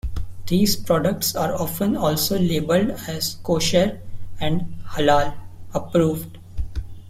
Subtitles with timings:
[0.47, 4.01] These products are often also labeled as kosher
[4.39, 5.35] and halal
[5.75, 6.39] approved.